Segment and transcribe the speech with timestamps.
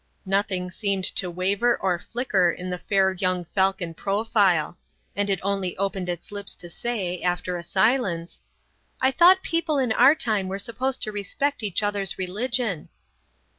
[0.25, 4.79] Nothing seemed to waver or flicker in the fair young falcon profile;
[5.15, 8.41] and it only opened its lips to say, after a silence:
[8.99, 12.89] "I thought people in our time were supposed to respect each other's religion."